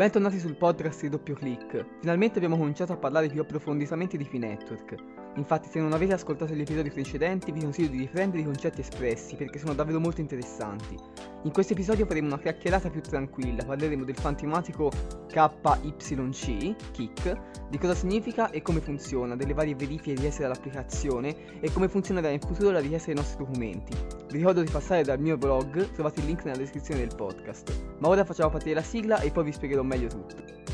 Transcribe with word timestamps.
Bentornati 0.00 0.38
sul 0.38 0.56
podcast 0.56 1.02
di 1.02 1.10
Doppio 1.10 1.34
Click. 1.34 1.98
Finalmente 2.00 2.38
abbiamo 2.38 2.56
cominciato 2.56 2.94
a 2.94 2.96
parlare 2.96 3.28
più 3.28 3.42
approfonditamente 3.42 4.16
di 4.16 4.24
P-Network. 4.24 5.19
Infatti 5.36 5.68
se 5.68 5.78
non 5.78 5.92
avete 5.92 6.12
ascoltato 6.12 6.54
gli 6.54 6.60
episodi 6.60 6.90
precedenti 6.90 7.52
vi 7.52 7.60
consiglio 7.60 7.88
di 7.88 7.98
riprendere 7.98 8.42
i 8.42 8.44
concetti 8.44 8.80
espressi 8.80 9.36
perché 9.36 9.58
sono 9.58 9.74
davvero 9.74 10.00
molto 10.00 10.20
interessanti. 10.20 10.96
In 11.44 11.52
questo 11.52 11.72
episodio 11.72 12.04
faremo 12.04 12.26
una 12.26 12.38
chiacchierata 12.38 12.90
più 12.90 13.00
tranquilla, 13.00 13.64
parleremo 13.64 14.04
del 14.04 14.16
fantomatico 14.16 14.90
KYC, 15.28 16.90
Kick, 16.90 17.40
di 17.68 17.78
cosa 17.78 17.94
significa 17.94 18.50
e 18.50 18.60
come 18.60 18.80
funziona, 18.80 19.36
delle 19.36 19.54
varie 19.54 19.74
verifiche 19.74 20.14
richieste 20.14 20.42
dall'applicazione 20.42 21.60
e 21.60 21.72
come 21.72 21.88
funzionerà 21.88 22.28
in 22.28 22.40
futuro 22.40 22.72
la 22.72 22.80
richiesta 22.80 23.06
dei 23.06 23.16
nostri 23.16 23.38
documenti. 23.38 23.96
Vi 24.28 24.36
ricordo 24.36 24.62
di 24.62 24.70
passare 24.70 25.02
dal 25.02 25.20
mio 25.20 25.36
blog, 25.36 25.92
trovate 25.92 26.20
il 26.20 26.26
link 26.26 26.44
nella 26.44 26.58
descrizione 26.58 27.00
del 27.00 27.14
podcast. 27.14 27.96
Ma 27.98 28.08
ora 28.08 28.24
facciamo 28.24 28.50
partire 28.50 28.74
la 28.74 28.82
sigla 28.82 29.20
e 29.20 29.30
poi 29.30 29.44
vi 29.44 29.52
spiegherò 29.52 29.82
meglio 29.82 30.08
tutto. 30.08 30.69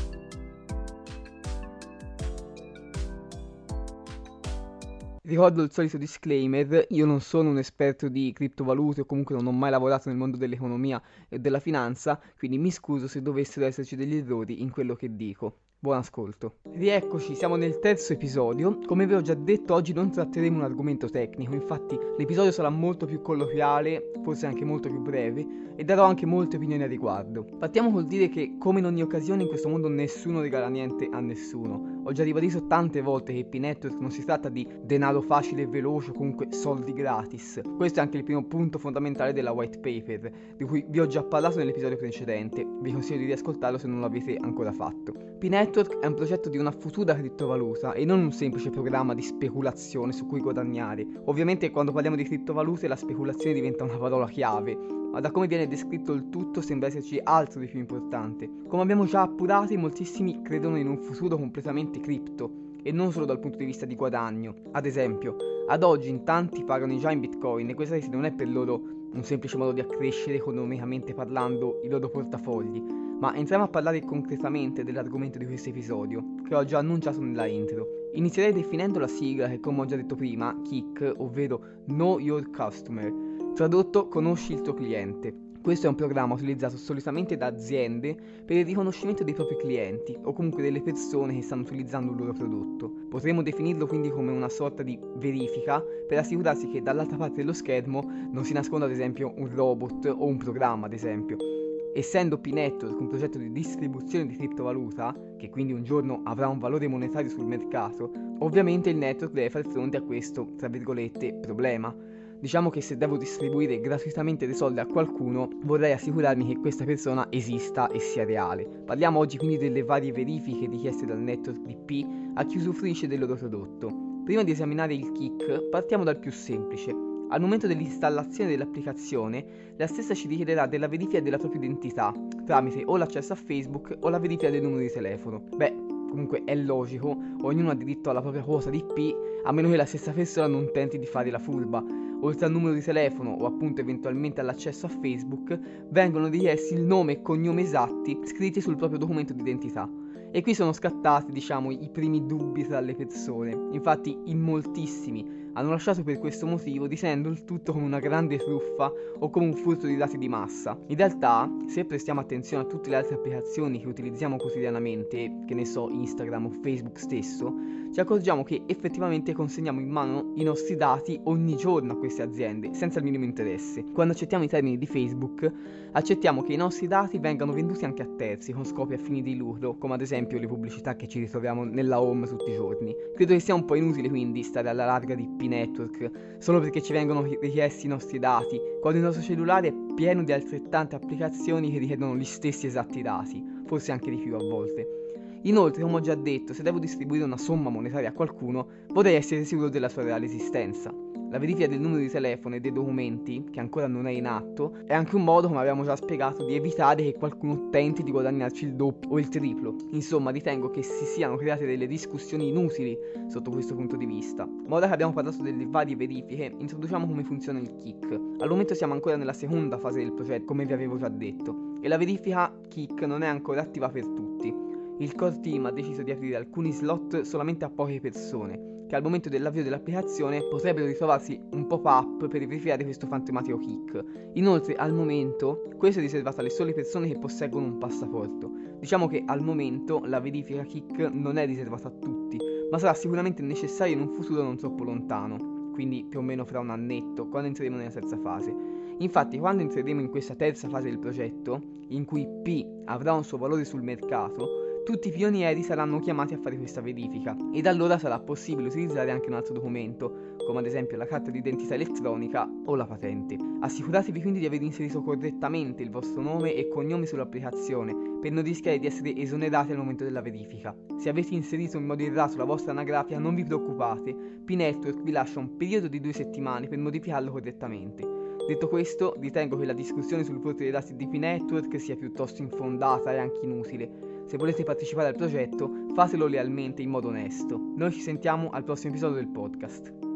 Ricordo 5.27 5.61
il 5.61 5.71
solito 5.71 5.97
disclaimer, 5.97 6.87
io 6.89 7.05
non 7.05 7.21
sono 7.21 7.51
un 7.51 7.59
esperto 7.59 8.09
di 8.09 8.31
criptovalute 8.33 9.01
o 9.01 9.05
comunque 9.05 9.35
non 9.35 9.45
ho 9.45 9.51
mai 9.51 9.69
lavorato 9.69 10.09
nel 10.09 10.17
mondo 10.17 10.37
dell'economia 10.37 10.99
e 11.29 11.37
della 11.37 11.59
finanza, 11.59 12.19
quindi 12.35 12.57
mi 12.57 12.71
scuso 12.71 13.07
se 13.07 13.21
dovessero 13.21 13.67
esserci 13.67 13.95
degli 13.95 14.15
errori 14.15 14.61
in 14.61 14.71
quello 14.71 14.95
che 14.95 15.15
dico. 15.15 15.59
Buon 15.79 15.97
ascolto. 15.97 16.55
Rieccoci, 16.71 17.35
siamo 17.35 17.55
nel 17.55 17.77
terzo 17.77 18.13
episodio. 18.13 18.79
Come 18.87 19.05
vi 19.05 19.13
ho 19.13 19.21
già 19.21 19.35
detto, 19.35 19.75
oggi 19.75 19.93
non 19.93 20.09
tratteremo 20.09 20.57
un 20.57 20.63
argomento 20.63 21.07
tecnico, 21.07 21.53
infatti 21.53 21.95
l'episodio 22.17 22.51
sarà 22.51 22.71
molto 22.71 23.05
più 23.05 23.21
colloquiale, 23.21 24.11
forse 24.23 24.47
anche 24.47 24.65
molto 24.65 24.89
più 24.89 24.99
breve, 24.99 25.45
e 25.75 25.83
darò 25.83 26.05
anche 26.05 26.25
molte 26.25 26.55
opinioni 26.55 26.81
a 26.81 26.87
riguardo. 26.87 27.45
Partiamo 27.59 27.91
col 27.91 28.07
dire 28.07 28.27
che, 28.27 28.55
come 28.57 28.79
in 28.79 28.85
ogni 28.85 29.03
occasione, 29.03 29.43
in 29.43 29.47
questo 29.47 29.69
mondo 29.69 29.87
nessuno 29.87 30.41
regala 30.41 30.67
niente 30.67 31.07
a 31.11 31.19
nessuno. 31.19 32.01
Ho 32.05 32.11
già 32.11 32.23
ribadito 32.23 32.65
tante 32.65 32.99
volte 33.01 33.31
che 33.33 33.45
P-Network 33.45 33.99
non 33.99 34.09
si 34.09 34.25
tratta 34.25 34.49
di 34.49 34.67
denaro 34.81 35.21
facile 35.21 35.61
e 35.61 35.67
veloce 35.67 36.09
o 36.09 36.13
comunque 36.13 36.51
soldi 36.53 36.91
gratis. 36.91 37.61
Questo 37.75 37.99
è 37.99 38.01
anche 38.01 38.17
il 38.17 38.23
primo 38.23 38.43
punto 38.45 38.79
fondamentale 38.79 39.31
della 39.31 39.51
white 39.51 39.77
paper, 39.77 40.31
di 40.57 40.65
cui 40.65 40.83
vi 40.89 40.99
ho 40.99 41.05
già 41.05 41.21
parlato 41.21 41.59
nell'episodio 41.59 41.97
precedente. 41.97 42.65
Vi 42.81 42.91
consiglio 42.91 43.19
di 43.19 43.25
riascoltarlo 43.25 43.77
se 43.77 43.85
non 43.85 44.01
l'avete 44.01 44.35
ancora 44.41 44.71
fatto. 44.71 45.13
P-Network 45.37 45.66
Network 45.67 45.99
è 45.99 46.05
un 46.05 46.13
progetto 46.13 46.47
di 46.47 46.57
una 46.57 46.71
futura 46.71 47.13
criptovaluta 47.13 47.91
e 47.91 48.05
non 48.05 48.21
un 48.21 48.31
semplice 48.31 48.69
programma 48.69 49.13
di 49.13 49.21
speculazione 49.21 50.13
su 50.13 50.25
cui 50.25 50.39
guadagnare. 50.39 51.05
Ovviamente 51.25 51.71
quando 51.71 51.91
parliamo 51.91 52.15
di 52.15 52.23
criptovalute 52.23 52.87
la 52.87 52.95
speculazione 52.95 53.53
diventa 53.53 53.83
una 53.83 53.97
parola 53.97 54.29
chiave, 54.29 54.77
ma 55.11 55.19
da 55.19 55.29
come 55.29 55.47
viene 55.47 55.67
descritto 55.67 56.13
il 56.13 56.29
tutto 56.29 56.61
sembra 56.61 56.87
esserci 56.87 57.19
altro 57.21 57.59
di 57.59 57.67
più 57.67 57.79
importante. 57.79 58.49
Come 58.65 58.81
abbiamo 58.81 59.03
già 59.03 59.23
appurato, 59.23 59.77
moltissimi 59.77 60.41
credono 60.41 60.77
in 60.77 60.87
un 60.87 60.99
futuro 60.99 61.35
completamente 61.35 61.99
cripto 61.99 62.49
e 62.81 62.93
non 62.93 63.11
solo 63.11 63.25
dal 63.25 63.39
punto 63.39 63.57
di 63.57 63.65
vista 63.65 63.85
di 63.85 63.95
guadagno. 63.97 64.55
Ad 64.71 64.85
esempio, 64.85 65.35
ad 65.67 65.83
oggi 65.83 66.07
in 66.07 66.23
tanti 66.23 66.63
pagano 66.63 66.97
già 66.97 67.11
in 67.11 67.19
bitcoin 67.19 67.67
e 67.67 67.73
questa 67.73 67.97
non 68.09 68.23
è 68.23 68.31
per 68.31 68.47
loro 68.47 68.81
un 69.11 69.21
semplice 69.21 69.57
modo 69.57 69.73
di 69.73 69.81
accrescere 69.81 70.37
economicamente 70.37 71.13
parlando 71.13 71.81
i 71.83 71.89
loro 71.89 72.07
portafogli, 72.07 73.06
ma 73.19 73.33
entriamo 73.33 73.63
a 73.63 73.67
parlare 73.67 74.01
concretamente 74.01 74.83
dell'argomento 74.83 75.37
di 75.37 75.45
questo 75.45 75.69
episodio, 75.69 76.35
che 76.47 76.55
ho 76.55 76.63
già 76.63 76.79
annunciato 76.79 77.19
nella 77.19 77.45
intro. 77.45 78.09
Inizierei 78.13 78.53
definendo 78.53 78.99
la 78.99 79.07
sigla 79.07 79.47
che, 79.47 79.59
come 79.59 79.81
ho 79.81 79.85
già 79.85 79.95
detto 79.95 80.15
prima, 80.15 80.55
KIC, 80.63 81.15
ovvero 81.17 81.61
Know 81.85 82.19
Your 82.19 82.49
Customer, 82.51 83.11
tradotto 83.55 84.07
Conosci 84.07 84.53
il 84.53 84.61
tuo 84.61 84.73
cliente. 84.73 85.45
Questo 85.61 85.87
è 85.87 85.89
un 85.89 85.95
programma 85.95 86.33
utilizzato 86.33 86.77
solitamente 86.77 87.35
da 87.35 87.47
aziende 87.47 88.15
per 88.45 88.55
il 88.55 88.65
riconoscimento 88.65 89.25
dei 89.25 89.33
propri 89.33 89.57
clienti 89.57 90.17
o 90.23 90.31
comunque 90.31 90.63
delle 90.63 90.81
persone 90.81 91.33
che 91.33 91.41
stanno 91.41 91.63
utilizzando 91.63 92.13
il 92.13 92.17
loro 92.17 92.31
prodotto. 92.31 92.89
Potremmo 93.09 93.41
definirlo 93.41 93.85
quindi 93.85 94.09
come 94.09 94.31
una 94.31 94.47
sorta 94.47 94.81
di 94.81 94.97
verifica 95.15 95.83
per 96.07 96.19
assicurarsi 96.19 96.69
che 96.69 96.81
dall'altra 96.81 97.17
parte 97.17 97.37
dello 97.37 97.51
schermo 97.51 98.01
non 98.31 98.45
si 98.45 98.53
nasconda 98.53 98.85
ad 98.85 98.91
esempio 98.91 99.33
un 99.35 99.53
robot 99.53 100.05
o 100.05 100.25
un 100.25 100.37
programma 100.37 100.85
ad 100.85 100.93
esempio 100.93 101.56
Essendo 101.97 102.37
P-Network 102.37 102.99
un 102.99 103.07
progetto 103.07 103.39
di 103.39 103.51
distribuzione 103.51 104.27
di 104.27 104.35
criptovaluta, 104.35 105.15
che 105.35 105.49
quindi 105.49 105.73
un 105.73 105.81
giorno 105.81 106.21
avrà 106.25 106.47
un 106.47 106.59
valore 106.59 106.87
monetario 106.87 107.27
sul 107.27 107.47
mercato, 107.47 108.11
ovviamente 108.37 108.91
il 108.91 108.97
network 108.97 109.33
deve 109.33 109.49
far 109.49 109.65
fronte 109.67 109.97
a 109.97 110.03
questo, 110.03 110.47
tra 110.57 110.67
virgolette, 110.67 111.33
problema. 111.33 111.91
Diciamo 112.39 112.69
che 112.69 112.81
se 112.81 112.97
devo 112.97 113.17
distribuire 113.17 113.81
gratuitamente 113.81 114.45
dei 114.45 114.53
soldi 114.53 114.79
a 114.79 114.85
qualcuno, 114.85 115.49
vorrei 115.63 115.93
assicurarmi 115.93 116.45
che 116.45 116.59
questa 116.59 116.85
persona 116.85 117.31
esista 117.31 117.89
e 117.89 117.97
sia 117.97 118.25
reale. 118.25 118.65
Parliamo 118.85 119.17
oggi 119.17 119.39
quindi 119.39 119.57
delle 119.57 119.81
varie 119.81 120.11
verifiche 120.11 120.67
richieste 120.67 121.07
dal 121.07 121.17
network 121.17 121.63
di 121.63 121.75
P 121.83 122.07
a 122.35 122.45
chi 122.45 122.57
usufruisce 122.57 123.07
del 123.07 123.21
loro 123.21 123.33
prodotto. 123.33 124.21
Prima 124.23 124.43
di 124.43 124.51
esaminare 124.51 124.93
il 124.93 125.11
kick, 125.13 125.69
partiamo 125.69 126.03
dal 126.03 126.19
più 126.19 126.31
semplice, 126.31 126.93
al 127.29 127.41
momento 127.41 127.67
dell'installazione 127.67 128.51
dell'applicazione, 128.51 129.45
la 129.75 129.87
stessa 129.87 130.13
ci 130.13 130.27
richiederà 130.27 130.65
della 130.65 130.87
verifica 130.87 131.19
della 131.19 131.37
propria 131.37 131.61
identità, 131.61 132.13
tramite 132.45 132.83
o 132.85 132.95
l'accesso 132.95 133.33
a 133.33 133.35
Facebook 133.35 133.97
o 133.99 134.09
la 134.09 134.17
verifica 134.17 134.49
del 134.49 134.61
numero 134.61 134.81
di 134.81 134.91
telefono. 134.91 135.43
Beh, 135.55 135.73
comunque 136.09 136.43
è 136.45 136.55
logico, 136.55 137.17
ognuno 137.41 137.69
ha 137.69 137.75
diritto 137.75 138.09
alla 138.09 138.21
propria 138.21 138.43
quota 138.43 138.69
di 138.69 138.81
P, 138.81 139.13
a 139.43 139.51
meno 139.51 139.69
che 139.69 139.75
la 139.75 139.85
stessa 139.85 140.13
persona 140.13 140.47
non 140.47 140.71
tenti 140.71 140.97
di 140.97 141.05
fare 141.05 141.29
la 141.29 141.39
furba. 141.39 141.83
Oltre 142.21 142.45
al 142.45 142.51
numero 142.51 142.73
di 142.73 142.81
telefono 142.81 143.31
o 143.31 143.45
appunto 143.45 143.81
eventualmente 143.81 144.39
all'accesso 144.39 144.85
a 144.85 144.89
Facebook, 144.89 145.59
vengono 145.89 146.27
richiesti 146.27 146.73
il 146.73 146.81
nome 146.81 147.11
e 147.13 147.21
cognome 147.21 147.61
esatti 147.61 148.19
scritti 148.23 148.61
sul 148.61 148.77
proprio 148.77 148.99
documento 148.99 149.33
d'identità. 149.33 149.87
E 150.31 150.41
qui 150.41 150.53
sono 150.53 150.73
scattati, 150.73 151.31
diciamo, 151.31 151.71
i 151.71 151.89
primi 151.91 152.25
dubbi 152.25 152.63
tra 152.63 152.79
le 152.79 152.95
persone. 152.95 153.69
Infatti, 153.71 154.17
in 154.25 154.39
moltissimi 154.39 155.46
hanno 155.57 155.71
lasciato 155.71 156.03
per 156.03 156.19
questo 156.19 156.45
motivo 156.45 156.87
dicendo 156.87 157.29
il 157.29 157.43
tutto 157.43 157.73
come 157.73 157.85
una 157.85 157.99
grande 157.99 158.37
truffa 158.37 158.91
o 159.19 159.29
come 159.31 159.47
un 159.47 159.55
furto 159.55 159.87
di 159.87 159.97
dati 159.97 160.17
di 160.19 160.29
massa. 160.29 160.77
In 160.87 160.95
realtà, 160.95 161.49
se 161.67 161.83
prestiamo 161.83 162.19
attenzione 162.19 162.63
a 162.63 162.67
tutte 162.67 162.91
le 162.91 162.97
altre 162.97 163.15
applicazioni 163.15 163.79
che 163.79 163.87
utilizziamo 163.87 164.37
quotidianamente, 164.37 165.45
che 165.47 165.55
ne 165.55 165.65
so 165.65 165.89
Instagram 165.89 166.45
o 166.45 166.51
Facebook 166.61 166.99
stesso, 166.99 167.51
ci 167.91 167.99
accorgiamo 167.99 168.43
che 168.43 168.61
effettivamente 168.67 169.33
consegniamo 169.33 169.79
in 169.79 169.89
mano 169.89 170.33
i 170.35 170.43
nostri 170.43 170.75
dati 170.75 171.19
ogni 171.23 171.55
giorno 171.55 171.93
a 171.93 171.97
queste 171.97 172.21
aziende, 172.21 172.75
senza 172.75 172.99
il 172.99 173.05
minimo 173.05 173.23
interesse. 173.23 173.83
Quando 173.93 174.13
accettiamo 174.13 174.43
i 174.43 174.47
termini 174.47 174.77
di 174.77 174.85
Facebook, 174.85 175.51
accettiamo 175.93 176.43
che 176.43 176.53
i 176.53 176.57
nostri 176.57 176.87
dati 176.87 177.17
vengano 177.17 177.53
venduti 177.53 177.85
anche 177.85 178.03
a 178.03 178.07
terzi 178.07 178.51
con 178.51 178.65
scopi 178.65 178.93
a 178.93 178.97
fini 178.99 179.23
di 179.23 179.35
lucro, 179.35 179.77
come 179.77 179.95
ad 179.95 180.01
esempio 180.01 180.37
le 180.37 180.45
pubblicità 180.45 180.95
che 180.95 181.07
ci 181.07 181.19
ritroviamo 181.19 181.63
nella 181.63 181.99
home 181.99 182.27
tutti 182.27 182.51
i 182.51 182.53
giorni. 182.53 182.95
Credo 183.15 183.33
che 183.33 183.39
sia 183.39 183.55
un 183.55 183.65
po' 183.65 183.73
inutile 183.73 184.09
quindi 184.09 184.43
stare 184.43 184.69
alla 184.69 184.85
larga 184.85 185.15
di 185.15 185.27
Network 185.47 186.37
solo 186.39 186.59
perché 186.59 186.81
ci 186.81 186.93
vengono 186.93 187.23
richiesti 187.23 187.85
i 187.85 187.89
nostri 187.89 188.19
dati, 188.19 188.59
quando 188.79 188.99
il 188.99 189.05
nostro 189.05 189.23
cellulare 189.23 189.69
è 189.69 189.73
pieno 189.95 190.23
di 190.23 190.31
altrettante 190.31 190.95
applicazioni 190.95 191.71
che 191.71 191.79
richiedono 191.79 192.15
gli 192.15 192.23
stessi 192.23 192.67
esatti 192.67 193.01
dati, 193.01 193.43
forse 193.65 193.91
anche 193.91 194.09
di 194.09 194.17
più 194.17 194.35
a 194.35 194.43
volte. 194.43 194.97
Inoltre, 195.43 195.83
come 195.83 195.95
ho 195.95 196.01
già 196.01 196.15
detto, 196.15 196.53
se 196.53 196.63
devo 196.63 196.79
distribuire 196.79 197.23
una 197.23 197.37
somma 197.37 197.69
monetaria 197.69 198.09
a 198.09 198.13
qualcuno, 198.13 198.67
vorrei 198.89 199.15
essere 199.15 199.45
sicuro 199.45 199.69
della 199.69 199.89
sua 199.89 200.03
reale 200.03 200.25
esistenza. 200.25 200.93
La 201.29 201.39
verifica 201.39 201.67
del 201.67 201.81
numero 201.81 201.99
di 201.99 202.09
telefono 202.09 202.55
e 202.55 202.61
dei 202.61 202.71
documenti, 202.71 203.49
che 203.51 203.59
ancora 203.59 203.85
non 203.85 204.07
è 204.07 204.11
in 204.11 204.27
atto, 204.27 204.77
è 204.85 204.93
anche 204.93 205.17
un 205.17 205.25
modo, 205.25 205.49
come 205.49 205.59
abbiamo 205.59 205.83
già 205.83 205.97
spiegato, 205.97 206.45
di 206.45 206.55
evitare 206.55 207.03
che 207.03 207.15
qualcuno 207.15 207.67
tenti 207.69 208.01
di 208.01 208.11
guadagnarci 208.11 208.63
il 208.63 208.75
doppio 208.75 209.09
o 209.09 209.19
il 209.19 209.27
triplo. 209.27 209.75
Insomma, 209.91 210.31
ritengo 210.31 210.69
che 210.69 210.83
si 210.83 211.03
siano 211.03 211.35
create 211.35 211.65
delle 211.65 211.85
discussioni 211.85 212.47
inutili 212.47 212.97
sotto 213.27 213.51
questo 213.51 213.75
punto 213.75 213.97
di 213.97 214.05
vista. 214.05 214.45
Ma 214.45 214.77
ora 214.77 214.87
che 214.87 214.93
abbiamo 214.93 215.11
parlato 215.11 215.43
delle 215.43 215.65
varie 215.67 215.97
verifiche, 215.97 216.55
introduciamo 216.57 217.05
come 217.05 217.25
funziona 217.25 217.59
il 217.59 217.73
kick. 217.75 218.09
Al 218.39 218.47
momento 218.47 218.73
siamo 218.73 218.93
ancora 218.93 219.17
nella 219.17 219.33
seconda 219.33 219.77
fase 219.77 219.99
del 219.99 220.13
progetto, 220.13 220.45
come 220.45 220.63
vi 220.63 220.71
avevo 220.71 220.95
già 220.95 221.09
detto, 221.09 221.73
e 221.81 221.89
la 221.89 221.97
verifica 221.97 222.57
kick 222.69 223.01
non 223.01 223.21
è 223.21 223.27
ancora 223.27 223.59
attiva 223.59 223.89
per 223.89 224.07
tutti. 224.07 224.55
Il 224.99 225.13
core 225.13 225.41
team 225.41 225.65
ha 225.65 225.71
deciso 225.71 226.03
di 226.03 226.11
aprire 226.11 226.37
alcuni 226.37 226.71
slot 226.71 227.21
solamente 227.21 227.65
a 227.65 227.69
poche 227.69 227.99
persone 227.99 228.75
che 228.87 228.95
al 228.95 229.03
momento 229.03 229.29
dell'avvio 229.29 229.63
dell'applicazione 229.63 230.41
potrebbero 230.49 230.85
ritrovarsi 230.85 231.39
un 231.51 231.67
pop-up 231.67 232.27
per 232.27 232.45
verificare 232.45 232.83
questo 232.83 233.05
fantomatico 233.05 233.57
kick. 233.57 234.03
Inoltre, 234.33 234.75
al 234.75 234.93
momento, 234.93 235.69
questo 235.77 235.99
è 235.99 236.01
riservato 236.01 236.39
alle 236.39 236.49
sole 236.49 236.73
persone 236.73 237.07
che 237.07 237.19
posseggono 237.19 237.65
un 237.65 237.77
passaporto. 237.77 238.49
Diciamo 238.79 239.07
che 239.07 239.23
al 239.25 239.41
momento 239.41 240.01
la 240.05 240.19
verifica 240.19 240.63
kick 240.63 240.97
non 241.11 241.37
è 241.37 241.45
riservata 241.45 241.89
a 241.89 241.91
tutti, 241.91 242.37
ma 242.71 242.77
sarà 242.77 242.93
sicuramente 242.93 243.41
necessaria 243.41 243.93
in 243.93 244.01
un 244.01 244.13
futuro 244.13 244.41
non 244.41 244.57
troppo 244.57 244.83
lontano, 244.83 245.71
quindi 245.73 246.05
più 246.07 246.19
o 246.19 246.23
meno 246.23 246.45
fra 246.45 246.59
un 246.59 246.69
annetto, 246.69 247.27
quando 247.27 247.49
entreremo 247.49 247.77
nella 247.77 247.89
terza 247.89 248.17
fase. 248.17 248.53
Infatti, 248.99 249.37
quando 249.37 249.61
entreremo 249.61 250.01
in 250.01 250.09
questa 250.09 250.33
terza 250.33 250.67
fase 250.69 250.89
del 250.89 250.97
progetto, 250.97 251.61
in 251.89 252.05
cui 252.05 252.27
P 252.41 252.65
avrà 252.85 253.13
un 253.13 253.23
suo 253.23 253.37
valore 253.37 253.63
sul 253.63 253.83
mercato, 253.83 254.66
tutti 254.87 255.09
i 255.09 255.11
pionieri 255.11 255.63
saranno 255.63 255.99
chiamati 255.99 256.33
a 256.33 256.37
fare 256.37 256.55
questa 256.55 256.79
verifica 256.79 257.35
ed 257.53 257.67
allora 257.67 257.97
sarà 257.97 258.19
possibile 258.19 258.69
utilizzare 258.69 259.11
anche 259.11 259.27
un 259.27 259.33
altro 259.33 259.53
documento, 259.53 260.35
come 260.45 260.59
ad 260.59 260.65
esempio 260.65 260.95
la 260.95 261.05
carta 261.05 261.29
d'identità 261.29 261.73
elettronica 261.73 262.49
o 262.63 262.73
la 262.73 262.85
patente. 262.85 263.35
Assicuratevi 263.59 264.21
quindi 264.21 264.39
di 264.39 264.45
aver 264.45 264.61
inserito 264.61 265.03
correttamente 265.03 265.83
il 265.83 265.89
vostro 265.89 266.21
nome 266.21 266.53
e 266.53 266.69
cognome 266.69 267.05
sull'applicazione 267.05 268.19
per 268.21 268.31
non 268.31 268.43
rischiare 268.43 268.79
di 268.79 268.87
essere 268.87 269.13
esonerati 269.13 269.73
al 269.73 269.79
momento 269.79 270.05
della 270.05 270.21
verifica. 270.21 270.73
Se 270.95 271.09
avete 271.09 271.33
inserito 271.33 271.75
in 271.75 271.85
modo 271.85 272.03
errato 272.03 272.37
la 272.37 272.45
vostra 272.45 272.71
anagrafia 272.71 273.19
non 273.19 273.35
vi 273.35 273.43
preoccupate, 273.43 274.15
P-Network 274.45 275.01
vi 275.01 275.11
lascia 275.11 275.39
un 275.39 275.57
periodo 275.57 275.89
di 275.89 275.99
due 275.99 276.13
settimane 276.13 276.69
per 276.69 276.77
modificarlo 276.77 277.31
correttamente. 277.31 278.16
Detto 278.47 278.69
questo, 278.69 279.13
ritengo 279.19 279.57
che 279.57 279.65
la 279.65 279.73
discussione 279.73 280.23
sul 280.23 280.39
voto 280.39 280.59
dei 280.59 280.71
dati 280.71 280.95
di 280.95 281.05
P-Network 281.05 281.77
sia 281.81 281.97
piuttosto 281.97 282.41
infondata 282.41 283.11
e 283.11 283.17
anche 283.17 283.41
inutile. 283.43 284.23
Se 284.25 284.37
volete 284.37 284.63
partecipare 284.63 285.09
al 285.09 285.15
progetto, 285.15 285.69
fatelo 285.93 286.27
lealmente 286.27 286.81
in 286.81 286.89
modo 286.89 287.09
onesto. 287.09 287.59
Noi 287.75 287.91
ci 287.91 287.99
sentiamo 287.99 288.49
al 288.51 288.63
prossimo 288.63 288.91
episodio 288.93 289.17
del 289.17 289.27
podcast. 289.27 290.06